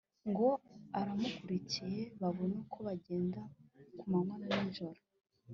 ngo 0.29 0.47
abamurikire 0.99 1.99
babone 2.21 2.53
uko 2.63 2.77
bagenda 2.87 3.41
ku 3.97 4.03
manywa 4.11 4.35
na 4.47 4.57
nijoro. 4.63 4.99